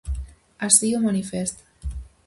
Así 0.67 0.87
o 0.97 0.99
manifesta. 1.07 1.63